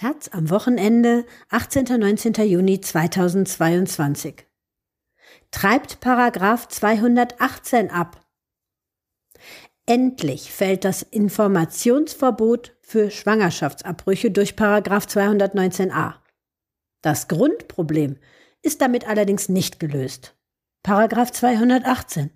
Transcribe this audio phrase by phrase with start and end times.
[0.00, 1.84] Taz am Wochenende, 18.
[2.00, 2.32] 19.
[2.48, 4.46] Juni 2022.
[5.50, 8.26] Treibt Paragraph 218 ab.
[9.84, 16.14] Endlich fällt das Informationsverbot für Schwangerschaftsabbrüche durch Paragraph 219a.
[17.02, 18.16] Das Grundproblem
[18.62, 20.34] ist damit allerdings nicht gelöst.
[20.82, 22.30] Paragraph 218.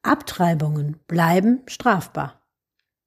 [0.00, 2.40] Abtreibungen bleiben strafbar.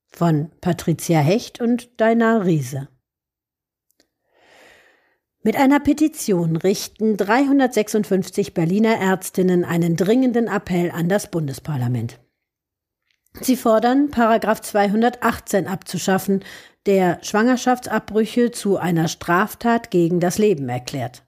[0.06, 2.90] Von Patricia Hecht und Deina Riese.
[5.48, 12.20] Mit einer Petition richten 356 Berliner Ärztinnen einen dringenden Appell an das Bundesparlament.
[13.40, 16.44] Sie fordern, Paragraph 218 abzuschaffen,
[16.86, 21.24] der Schwangerschaftsabbrüche zu einer Straftat gegen das Leben erklärt.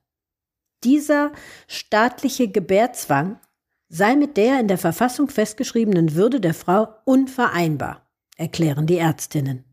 [0.83, 1.31] Dieser
[1.69, 3.39] staatliche Gebärzwang
[3.87, 9.63] sei mit der in der Verfassung festgeschriebenen Würde der Frau unvereinbar, erklären die Ärztinnen.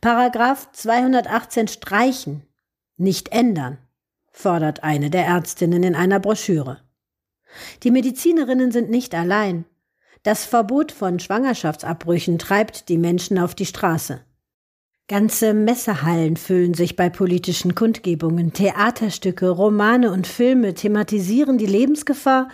[0.00, 2.47] Paragraph 218 streichen
[2.98, 3.78] nicht ändern,
[4.30, 6.80] fordert eine der Ärztinnen in einer Broschüre.
[7.82, 9.64] Die Medizinerinnen sind nicht allein.
[10.22, 14.20] Das Verbot von Schwangerschaftsabbrüchen treibt die Menschen auf die Straße.
[15.06, 22.48] Ganze Messehallen füllen sich bei politischen Kundgebungen, Theaterstücke, Romane und Filme thematisieren die Lebensgefahr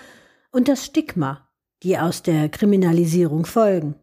[0.53, 1.49] und das Stigma,
[1.83, 3.97] die aus der Kriminalisierung folgen.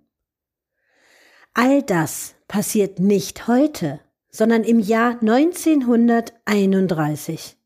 [1.54, 4.02] All das passiert nicht heute,
[4.32, 7.58] sondern im Jahr 1931.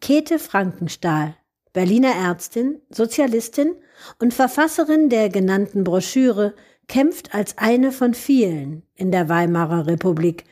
[0.00, 1.36] Käthe Frankenstahl,
[1.72, 3.74] Berliner Ärztin, Sozialistin
[4.18, 6.54] und Verfasserin der genannten Broschüre,
[6.88, 10.44] kämpft als eine von vielen in der Weimarer Republik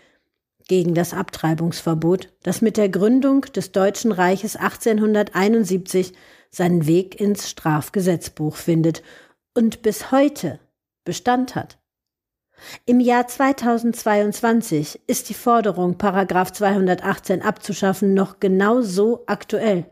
[0.69, 6.13] gegen das Abtreibungsverbot, das mit der Gründung des Deutschen Reiches 1871
[6.51, 9.03] seinen Weg ins Strafgesetzbuch findet
[9.55, 10.61] und bis heute
[11.05, 11.79] Bestand hat.
[12.87, 19.87] Im Jahr 2022 ist die Forderung, Paragraph 218 abzuschaffen, noch genau so aktuell.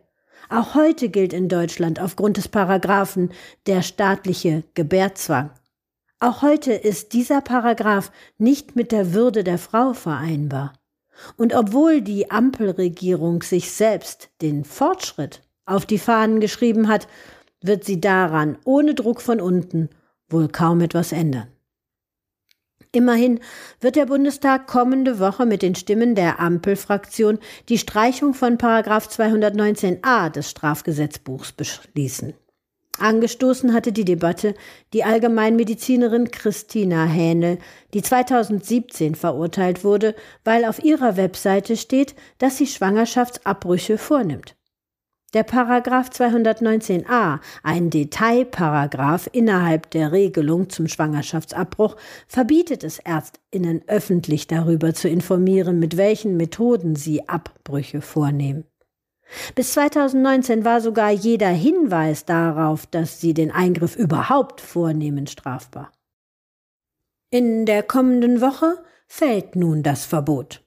[0.48, 3.30] Auch heute gilt in Deutschland aufgrund des Paragraphen
[3.66, 5.50] der staatliche Gebärzwang.
[6.20, 10.72] Auch heute ist dieser Paragraph nicht mit der Würde der Frau vereinbar.
[11.36, 17.08] Und obwohl die Ampelregierung sich selbst den Fortschritt auf die Fahnen geschrieben hat,
[17.62, 19.88] wird sie daran ohne Druck von unten
[20.28, 21.48] wohl kaum etwas ändern.
[22.96, 23.40] Immerhin
[23.78, 30.30] wird der Bundestag kommende Woche mit den Stimmen der Ampelfraktion die Streichung von Paragraph 219a
[30.30, 32.32] des Strafgesetzbuchs beschließen.
[32.98, 34.54] Angestoßen hatte die Debatte
[34.94, 37.58] die Allgemeinmedizinerin Christina Hähnel,
[37.92, 44.55] die 2017 verurteilt wurde, weil auf ihrer Webseite steht, dass sie Schwangerschaftsabbrüche vornimmt.
[45.36, 54.94] Der Paragraph 219a, ein Detailparagraph innerhalb der Regelung zum Schwangerschaftsabbruch, verbietet es Ärztinnen öffentlich darüber
[54.94, 58.64] zu informieren, mit welchen Methoden sie Abbrüche vornehmen.
[59.54, 65.92] Bis 2019 war sogar jeder Hinweis darauf, dass sie den Eingriff überhaupt vornehmen, strafbar.
[67.28, 70.65] In der kommenden Woche fällt nun das Verbot.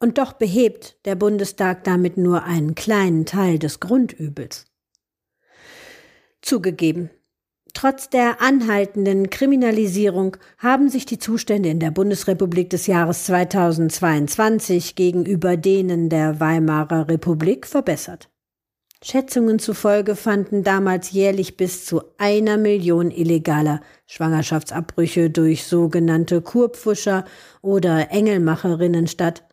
[0.00, 4.64] Und doch behebt der Bundestag damit nur einen kleinen Teil des Grundübels.
[6.40, 7.10] Zugegeben,
[7.74, 15.58] trotz der anhaltenden Kriminalisierung haben sich die Zustände in der Bundesrepublik des Jahres 2022 gegenüber
[15.58, 18.30] denen der Weimarer Republik verbessert.
[19.02, 27.24] Schätzungen zufolge fanden damals jährlich bis zu einer Million illegaler Schwangerschaftsabbrüche durch sogenannte Kurpfuscher
[27.62, 29.44] oder Engelmacherinnen statt,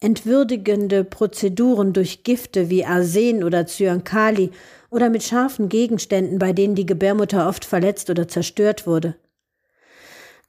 [0.00, 4.50] entwürdigende Prozeduren durch Gifte wie Arsen oder Zyankali
[4.90, 9.16] oder mit scharfen Gegenständen, bei denen die Gebärmutter oft verletzt oder zerstört wurde.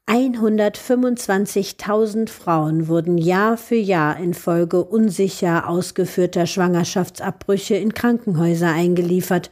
[0.07, 9.49] 125.000 Frauen wurden Jahr für Jahr infolge unsicher ausgeführter Schwangerschaftsabbrüche in Krankenhäuser eingeliefert,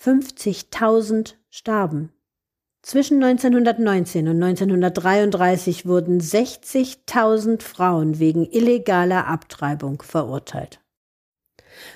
[0.00, 2.12] 50.000 starben.
[2.86, 10.78] Zwischen 1919 und 1933 wurden 60.000 Frauen wegen illegaler Abtreibung verurteilt.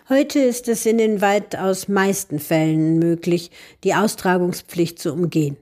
[0.08, 3.52] Heute ist es in den weitaus meisten Fällen möglich,
[3.84, 5.56] die Austragungspflicht zu umgehen.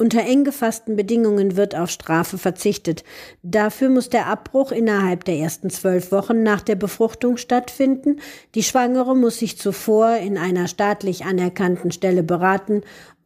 [0.00, 3.04] Unter eng gefassten Bedingungen wird auf Strafe verzichtet.
[3.42, 8.18] Dafür muss der Abbruch innerhalb der ersten zwölf Wochen nach der Befruchtung stattfinden.
[8.54, 12.80] Die Schwangere muss sich zuvor in einer staatlich anerkannten Stelle beraten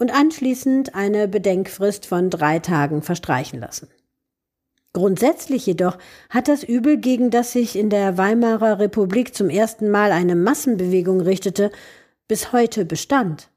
[0.05, 3.89] und anschließend eine Bedenkfrist von drei Tagen verstreichen lassen.
[4.93, 5.97] Grundsätzlich jedoch
[6.29, 11.23] hat das Übel, gegen das sich in der Weimarer Republik zum ersten Mal eine Massenbewegung
[11.23, 11.73] richtete,
[12.29, 13.49] bis heute Bestand.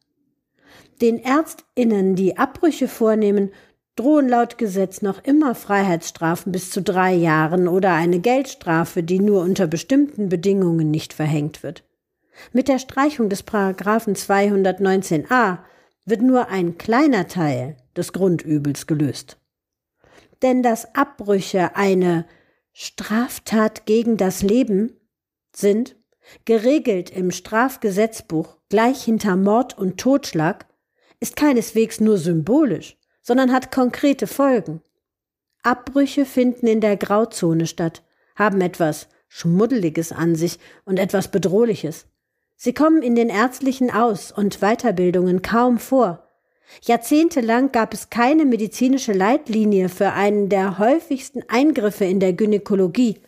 [1.02, 3.52] Den Ärztinnen, die Abbrüche vornehmen,
[3.98, 9.42] drohen laut Gesetz noch immer Freiheitsstrafen bis zu drei Jahren oder eine Geldstrafe, die nur
[9.42, 11.84] unter bestimmten Bedingungen nicht verhängt wird.
[12.54, 15.58] Mit der Streichung des Paragraphen 219a
[16.08, 19.38] wird nur ein kleiner Teil des Grundübels gelöst.
[20.42, 22.26] Denn dass Abbrüche eine
[22.72, 24.94] Straftat gegen das Leben
[25.54, 25.96] sind,
[26.46, 30.66] geregelt im Strafgesetzbuch gleich hinter Mord und Totschlag,
[31.20, 34.82] ist keineswegs nur symbolisch, sondern hat konkrete Folgen.
[35.64, 38.04] Abbrüche finden in der Grauzone statt,
[38.36, 42.06] haben etwas Schmuddeliges an sich und etwas Bedrohliches.
[42.58, 46.28] Sie kommen in den ärztlichen Aus- und Weiterbildungen kaum vor.
[46.84, 53.22] Jahrzehntelang gab es keine medizinische Leitlinie für einen der häufigsten Eingriffe in der Gynäkologie,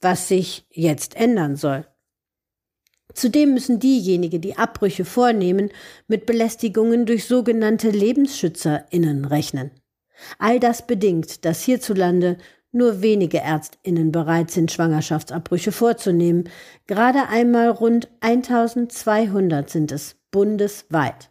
[0.00, 1.86] was sich jetzt ändern soll.
[3.14, 5.70] Zudem müssen diejenigen, die Abbrüche vornehmen,
[6.08, 9.70] mit Belästigungen durch sogenannte LebensschützerInnen rechnen.
[10.38, 12.38] All das bedingt, dass hierzulande
[12.72, 16.48] nur wenige Ärztinnen bereit sind, Schwangerschaftsabbrüche vorzunehmen.
[16.86, 21.30] Gerade einmal rund 1200 sind es bundesweit.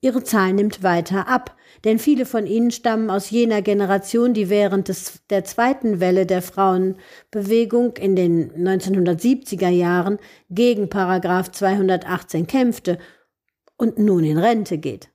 [0.00, 4.88] Ihre Zahl nimmt weiter ab, denn viele von ihnen stammen aus jener Generation, die während
[4.88, 10.18] des, der zweiten Welle der Frauenbewegung in den 1970er Jahren
[10.50, 12.98] gegen Paragraph 218 kämpfte
[13.78, 15.08] und nun in Rente geht.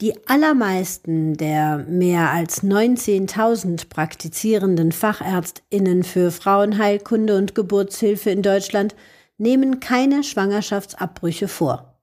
[0.00, 8.94] Die allermeisten der mehr als 19.000 praktizierenden Fachärztinnen für Frauenheilkunde und Geburtshilfe in Deutschland
[9.38, 12.00] nehmen keine Schwangerschaftsabbrüche vor.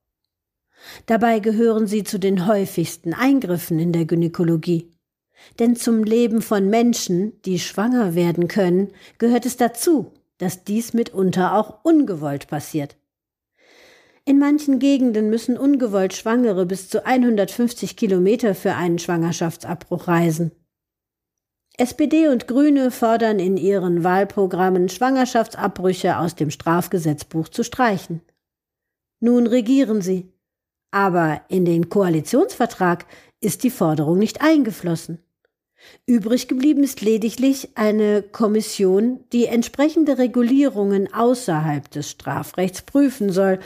[1.06, 4.92] Dabei gehören sie zu den häufigsten Eingriffen in der Gynäkologie.
[5.58, 11.54] Denn zum Leben von Menschen, die schwanger werden können, gehört es dazu, dass dies mitunter
[11.56, 12.96] auch ungewollt passiert.
[14.28, 20.50] In manchen Gegenden müssen ungewollt Schwangere bis zu 150 Kilometer für einen Schwangerschaftsabbruch reisen.
[21.78, 28.20] SPD und Grüne fordern in ihren Wahlprogrammen Schwangerschaftsabbrüche aus dem Strafgesetzbuch zu streichen.
[29.20, 30.32] Nun regieren sie.
[30.90, 33.06] Aber in den Koalitionsvertrag
[33.40, 35.18] ist die Forderung nicht eingeflossen.
[36.04, 43.60] Übrig geblieben ist lediglich eine Kommission, die entsprechende Regulierungen außerhalb des Strafrechts prüfen soll,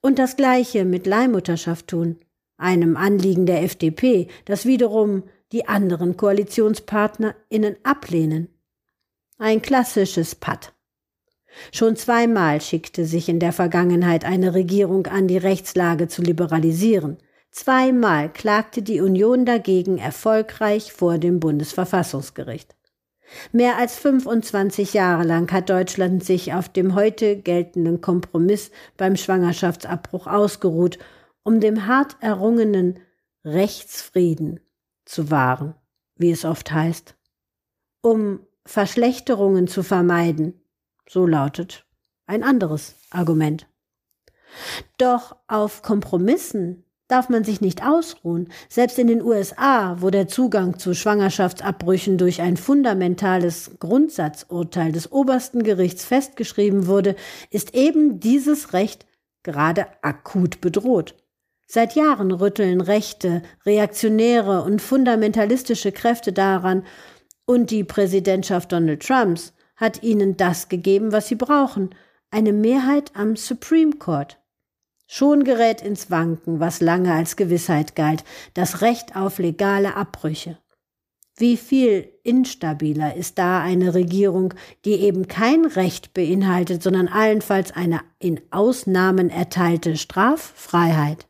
[0.00, 2.18] und das Gleiche mit Leihmutterschaft tun,
[2.56, 8.48] einem Anliegen der FDP, das wiederum die anderen KoalitionspartnerInnen ablehnen.
[9.38, 10.72] Ein klassisches Patt.
[11.72, 17.18] Schon zweimal schickte sich in der Vergangenheit eine Regierung an, die Rechtslage zu liberalisieren.
[17.50, 22.76] Zweimal klagte die Union dagegen erfolgreich vor dem Bundesverfassungsgericht.
[23.52, 30.26] Mehr als 25 Jahre lang hat Deutschland sich auf dem heute geltenden Kompromiss beim Schwangerschaftsabbruch
[30.26, 30.98] ausgeruht,
[31.42, 33.00] um dem hart errungenen
[33.44, 34.60] Rechtsfrieden
[35.04, 35.74] zu wahren,
[36.16, 37.16] wie es oft heißt,
[38.02, 40.60] um Verschlechterungen zu vermeiden,
[41.08, 41.86] so lautet
[42.26, 43.66] ein anderes Argument.
[44.98, 48.48] Doch auf Kompromissen darf man sich nicht ausruhen.
[48.68, 55.62] Selbst in den USA, wo der Zugang zu Schwangerschaftsabbrüchen durch ein fundamentales Grundsatzurteil des obersten
[55.62, 57.16] Gerichts festgeschrieben wurde,
[57.50, 59.06] ist eben dieses Recht
[59.42, 61.14] gerade akut bedroht.
[61.66, 66.84] Seit Jahren rütteln rechte, reaktionäre und fundamentalistische Kräfte daran,
[67.46, 71.90] und die Präsidentschaft Donald Trumps hat ihnen das gegeben, was sie brauchen,
[72.30, 74.38] eine Mehrheit am Supreme Court.
[75.12, 78.22] Schon gerät ins Wanken, was lange als Gewissheit galt,
[78.54, 80.56] das Recht auf legale Abbrüche.
[81.36, 88.02] Wie viel instabiler ist da eine Regierung, die eben kein Recht beinhaltet, sondern allenfalls eine
[88.20, 91.26] in Ausnahmen erteilte Straffreiheit?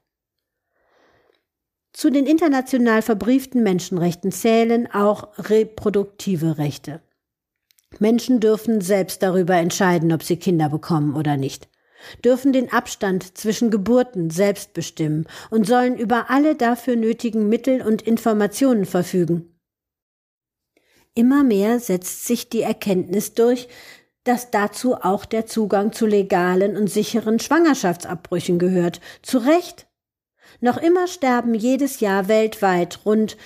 [1.94, 7.00] Zu den international verbrieften Menschenrechten zählen auch reproduktive Rechte.
[7.99, 11.70] Menschen dürfen selbst darüber entscheiden, ob sie Kinder bekommen oder nicht
[12.25, 18.02] dürfen den Abstand zwischen Geburten selbst bestimmen und sollen über alle dafür nötigen Mittel und
[18.02, 19.59] Informationen verfügen.
[21.14, 23.69] Immer mehr setzt sich die Erkenntnis durch,
[24.25, 29.00] dass dazu auch der Zugang zu legalen und sicheren Schwangerschaftsabbrüchen gehört.
[29.23, 29.87] Zu Recht.
[30.61, 33.37] Noch immer sterben jedes Jahr weltweit rund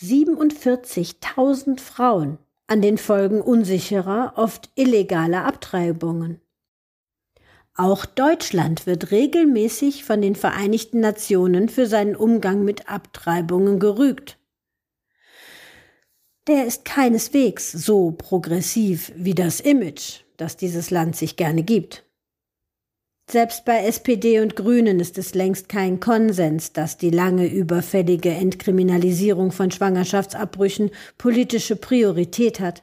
[0.00, 6.40] 47.000 Frauen an den Folgen unsicherer, oft illegaler Abtreibungen.
[7.74, 14.38] Auch Deutschland wird regelmäßig von den Vereinigten Nationen für seinen Umgang mit Abtreibungen gerügt.
[16.48, 22.04] Der ist keineswegs so progressiv wie das Image, das dieses Land sich gerne gibt.
[23.30, 29.52] Selbst bei SPD und Grünen ist es längst kein Konsens, dass die lange überfällige Entkriminalisierung
[29.52, 32.82] von Schwangerschaftsabbrüchen politische Priorität hat.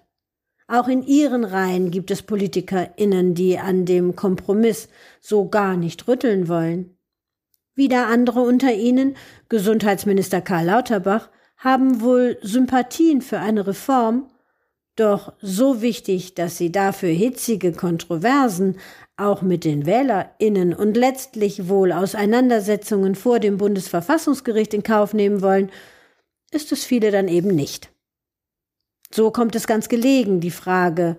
[0.72, 4.88] Auch in ihren Reihen gibt es PolitikerInnen, die an dem Kompromiss
[5.20, 6.96] so gar nicht rütteln wollen.
[7.74, 9.16] Wieder andere unter ihnen,
[9.50, 14.30] Gesundheitsminister Karl Lauterbach, haben wohl Sympathien für eine Reform,
[14.96, 18.78] doch so wichtig, dass sie dafür hitzige Kontroversen
[19.18, 25.72] auch mit den Wählerinnen und letztlich wohl Auseinandersetzungen vor dem Bundesverfassungsgericht in Kauf nehmen wollen,
[26.52, 27.90] ist es viele dann eben nicht.
[29.14, 31.18] So kommt es ganz gelegen, die Frage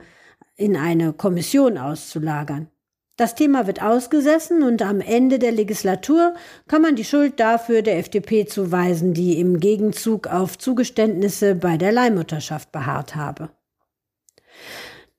[0.56, 2.68] in eine Kommission auszulagern.
[3.16, 6.34] Das Thema wird ausgesessen und am Ende der Legislatur
[6.68, 11.92] kann man die Schuld dafür der FDP zuweisen, die im Gegenzug auf Zugeständnisse bei der
[11.92, 13.50] Leihmutterschaft beharrt habe.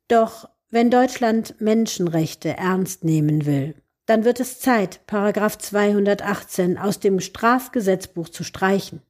[0.08, 3.76] Doch wenn Deutschland Menschenrechte ernst nehmen will,
[4.08, 9.02] dann wird es Zeit, Paragraph 218 aus dem Strafgesetzbuch zu streichen.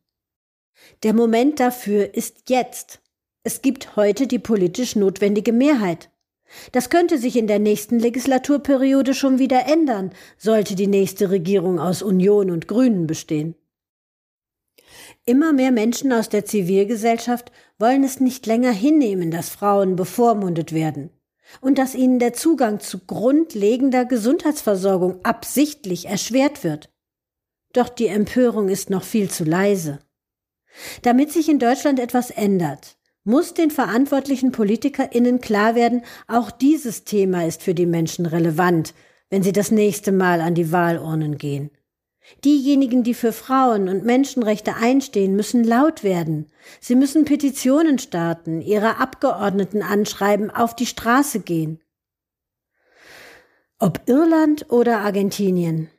[1.03, 3.00] Der Moment dafür ist jetzt.
[3.43, 6.12] Es gibt heute die politisch notwendige Mehrheit.
[6.74, 12.03] Das könnte sich in der nächsten Legislaturperiode schon wieder ändern, sollte die nächste Regierung aus
[12.03, 13.55] Union und Grünen bestehen.
[15.25, 21.10] Immer mehr Menschen aus der Zivilgesellschaft wollen es nicht länger hinnehmen, dass Frauen bevormundet werden
[21.62, 26.89] und dass ihnen der Zugang zu grundlegender Gesundheitsversorgung absichtlich erschwert wird.
[27.74, 30.00] Doch die Empörung ist noch viel zu leise.
[31.01, 37.45] Damit sich in Deutschland etwas ändert, muss den verantwortlichen PolitikerInnen klar werden, auch dieses Thema
[37.45, 38.93] ist für die Menschen relevant,
[39.29, 41.71] wenn sie das nächste Mal an die Wahlurnen gehen.
[42.43, 46.47] Diejenigen, die für Frauen und Menschenrechte einstehen, müssen laut werden.
[46.79, 51.81] Sie müssen Petitionen starten, ihre Abgeordneten anschreiben, auf die Straße gehen.
[53.79, 55.89] Ob Irland oder Argentinien.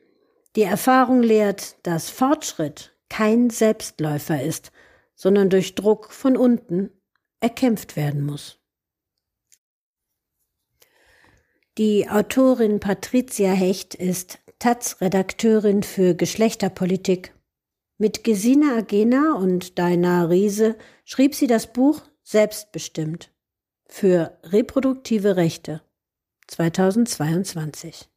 [0.55, 4.71] Die Erfahrung lehrt, dass Fortschritt kein Selbstläufer ist,
[5.15, 6.91] sondern durch Druck von unten
[7.43, 8.59] erkämpft werden muss.
[11.79, 17.35] Die Autorin Patricia Hecht ist Taz-Redakteurin für Geschlechterpolitik.
[17.99, 23.33] Mit Gesine Agena und Daina Riese schrieb sie das Buch Selbstbestimmt
[23.87, 25.83] für reproduktive Rechte
[26.47, 28.09] 2022.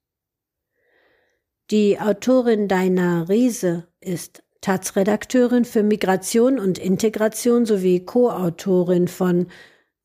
[1.72, 9.46] Die Autorin Daina Riese ist Taz-Redakteurin für Migration und Integration sowie Co-Autorin von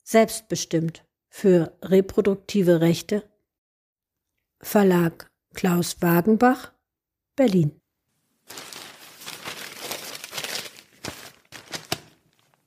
[0.02, 3.22] Selbstbestimmt für reproduktive Rechte
[4.60, 6.74] Verlag Klaus Wagenbach,
[7.36, 7.79] Berlin